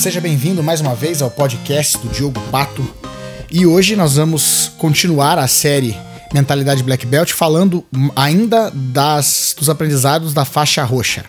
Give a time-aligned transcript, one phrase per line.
[0.00, 2.82] Seja bem-vindo mais uma vez ao podcast do Diogo Pato.
[3.50, 5.94] E hoje nós vamos continuar a série
[6.32, 7.84] Mentalidade Black Belt falando
[8.16, 11.26] ainda das, dos aprendizados da faixa roxa.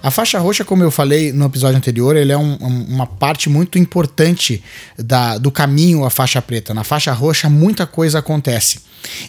[0.00, 3.80] A faixa roxa, como eu falei no episódio anterior, ele é um, uma parte muito
[3.80, 4.62] importante
[4.96, 6.72] da, do caminho à faixa preta.
[6.72, 8.82] Na faixa roxa, muita coisa acontece.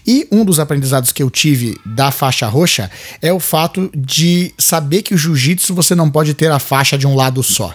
[0.06, 5.02] E um dos aprendizados que eu tive da faixa roxa é o fato de saber
[5.02, 7.74] que o jiu-jitsu você não pode ter a faixa de um lado só.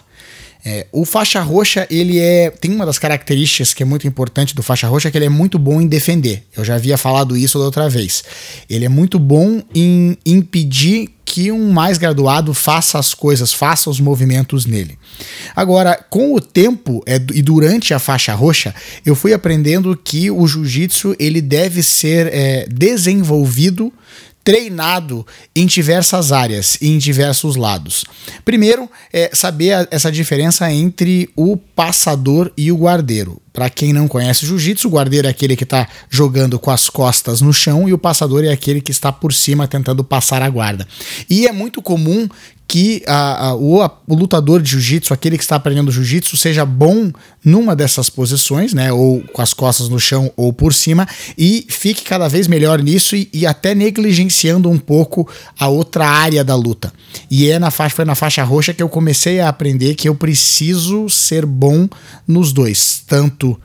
[0.65, 2.51] É, o faixa roxa, ele é.
[2.51, 5.59] Tem uma das características que é muito importante do faixa roxa, que ele é muito
[5.59, 6.45] bom em defender.
[6.57, 8.23] Eu já havia falado isso da outra vez.
[8.69, 14.01] Ele é muito bom em impedir que um mais graduado faça as coisas, faça os
[14.01, 14.99] movimentos nele.
[15.55, 18.75] Agora, com o tempo é, e durante a faixa roxa,
[19.07, 23.93] eu fui aprendendo que o jiu-jitsu ele deve ser é, desenvolvido
[24.43, 28.05] treinado em diversas áreas e em diversos lados.
[28.45, 33.41] Primeiro, é saber a, essa diferença entre o passador e o guardeiro.
[33.53, 37.41] Para quem não conhece jiu-jitsu, o guardeiro é aquele que está jogando com as costas
[37.41, 40.87] no chão e o passador é aquele que está por cima tentando passar a guarda.
[41.29, 42.29] E é muito comum
[42.71, 46.65] que a, a, o, a, o, lutador de jiu-jitsu, aquele que está aprendendo jiu-jitsu, seja
[46.65, 47.11] bom
[47.45, 48.93] numa dessas posições, né?
[48.93, 51.05] Ou com as costas no chão ou por cima,
[51.37, 56.45] e fique cada vez melhor nisso e, e até negligenciando um pouco a outra área
[56.45, 56.93] da luta.
[57.29, 60.15] E é na faixa, foi na faixa roxa que eu comecei a aprender que eu
[60.15, 61.89] preciso ser bom
[62.25, 63.61] nos dois, tanto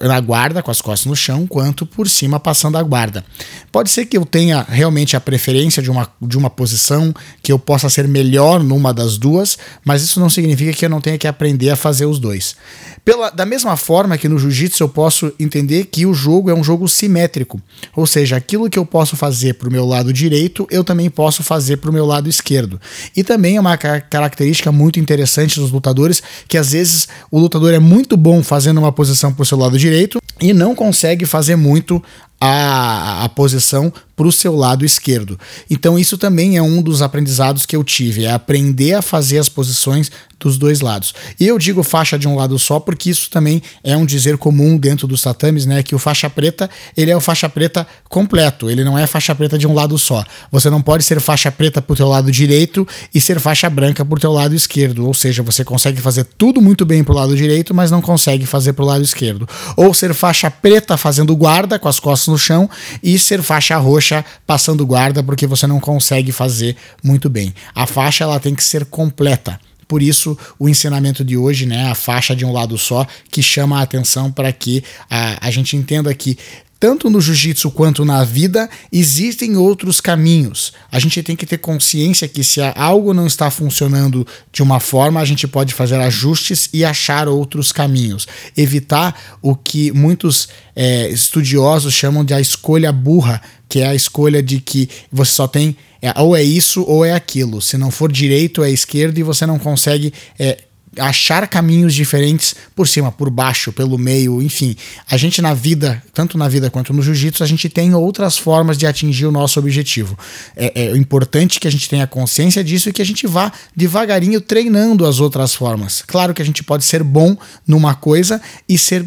[0.00, 3.24] na guarda, com as costas no chão, quanto por cima passando a guarda.
[3.70, 7.58] Pode ser que eu tenha realmente a preferência de uma, de uma posição, que eu
[7.58, 11.28] possa ser melhor numa das duas, mas isso não significa que eu não tenha que
[11.28, 12.56] aprender a fazer os dois.
[13.04, 16.64] Pela, da mesma forma que no jiu-jitsu eu posso entender que o jogo é um
[16.64, 17.60] jogo simétrico,
[17.96, 21.42] ou seja, aquilo que eu posso fazer para o meu lado direito, eu também posso
[21.42, 22.80] fazer para o meu lado esquerdo.
[23.16, 27.78] E também é uma característica muito interessante dos lutadores, que às vezes o lutador é
[27.78, 32.02] muito bom fazendo uma posição para o seu lado direito e não consegue fazer muito
[32.40, 35.38] a, a posição para o seu lado esquerdo.
[35.70, 39.48] Então, isso também é um dos aprendizados que eu tive, é aprender a fazer as
[39.48, 40.10] posições
[40.40, 41.14] dos dois lados.
[41.38, 44.76] E eu digo faixa de um lado só porque isso também é um dizer comum
[44.76, 45.82] dentro dos tatames, né?
[45.82, 49.58] Que o faixa preta, ele é o faixa preta completo, ele não é faixa preta
[49.58, 50.24] de um lado só.
[50.50, 54.20] Você não pode ser faixa preta pro teu lado direito e ser faixa branca pro
[54.20, 57.90] teu lado esquerdo, ou seja, você consegue fazer tudo muito bem pro lado direito, mas
[57.90, 59.48] não consegue fazer pro lado esquerdo.
[59.76, 62.68] Ou ser faixa preta fazendo guarda com as costas no chão
[63.02, 67.54] e ser faixa roxa passando guarda porque você não consegue fazer muito bem.
[67.74, 69.58] A faixa ela tem que ser completa.
[69.88, 73.78] Por isso, o ensinamento de hoje, né, a faixa de um lado só, que chama
[73.78, 76.36] a atenção para que a, a gente entenda que
[76.80, 80.72] tanto no jiu-jitsu quanto na vida, existem outros caminhos.
[80.92, 85.20] A gente tem que ter consciência que se algo não está funcionando de uma forma,
[85.20, 88.28] a gente pode fazer ajustes e achar outros caminhos.
[88.56, 94.42] Evitar o que muitos é, estudiosos chamam de a escolha burra, que é a escolha
[94.42, 97.60] de que você só tem é, ou é isso ou é aquilo.
[97.60, 100.58] Se não for direito, é esquerdo e você não consegue é,
[100.96, 104.76] achar caminhos diferentes por cima, por baixo, pelo meio, enfim.
[105.10, 108.78] A gente na vida, tanto na vida quanto no jiu-jitsu, a gente tem outras formas
[108.78, 110.18] de atingir o nosso objetivo.
[110.56, 114.40] É, é importante que a gente tenha consciência disso e que a gente vá devagarinho
[114.40, 116.02] treinando as outras formas.
[116.06, 119.04] Claro que a gente pode ser bom numa coisa e ser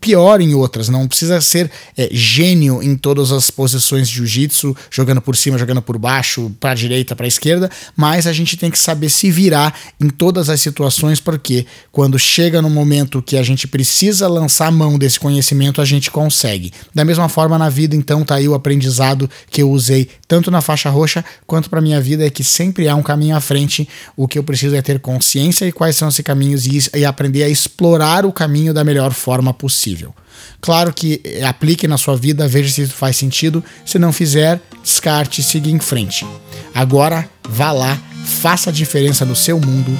[0.00, 0.88] pior em outras.
[0.88, 5.82] Não precisa ser é, gênio em todas as posições de jiu-jitsu, jogando por cima, jogando
[5.82, 10.08] por baixo, para direita, para esquerda, mas a gente tem que saber se virar em
[10.08, 15.18] todas as situações, porque quando chega no momento que a gente precisa lançar mão desse
[15.18, 16.72] conhecimento, a gente consegue.
[16.94, 20.60] Da mesma forma na vida, então, tá aí o aprendizado que eu usei tanto na
[20.60, 23.88] faixa roxa quanto para minha vida é que sempre há um caminho à frente.
[24.16, 27.42] O que eu preciso é ter consciência e quais são esses caminhos e, e aprender
[27.42, 30.14] a explorar o caminho da melhor forma possível possível.
[30.60, 33.64] Claro que eh, aplique na sua vida, veja se isso faz sentido.
[33.84, 36.26] Se não fizer, descarte e siga em frente.
[36.74, 39.96] Agora, vá lá, faça a diferença no seu mundo.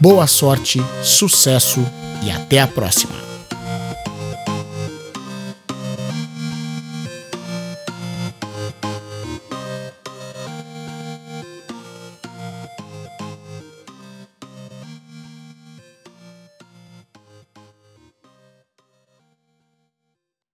[0.00, 1.84] Boa sorte, sucesso
[2.22, 3.33] e até a próxima.